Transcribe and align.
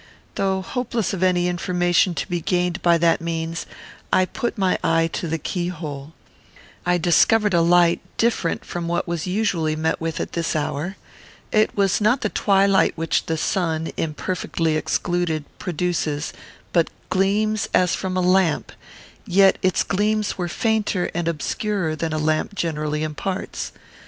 Though 0.33 0.63
hopeless 0.63 1.13
of 1.13 1.21
any 1.21 1.47
information 1.47 2.15
to 2.15 2.27
be 2.27 2.41
gained 2.41 2.81
by 2.81 2.97
that 2.97 3.21
means, 3.21 3.67
I 4.11 4.25
put 4.25 4.57
my 4.57 4.79
eye 4.83 5.05
to 5.13 5.27
the 5.27 5.37
keyhole. 5.37 6.13
I 6.87 6.97
discovered 6.97 7.53
a 7.53 7.61
light 7.61 7.99
different 8.17 8.65
from 8.65 8.87
what 8.87 9.07
was 9.07 9.27
usually 9.27 9.75
met 9.75 10.01
with 10.01 10.19
at 10.19 10.31
this 10.31 10.55
hour. 10.55 10.97
It 11.51 11.77
was 11.77 12.01
not 12.01 12.21
the 12.21 12.29
twilight 12.29 12.93
which 12.97 13.27
the 13.27 13.37
sun, 13.37 13.91
imperfectly 13.95 14.75
excluded, 14.75 15.45
produces, 15.59 16.33
but 16.73 16.89
gleams, 17.11 17.69
as 17.71 17.93
from 17.93 18.17
a 18.17 18.21
lamp; 18.21 18.71
yet 19.27 19.59
its 19.61 19.83
gleams 19.83 20.35
were 20.35 20.47
fainter 20.47 21.11
and 21.13 21.27
obscurer 21.27 21.95
than 21.95 22.11
a 22.11 22.17
lamp 22.17 22.55
generally 22.55 23.03
imparts. 23.03 23.71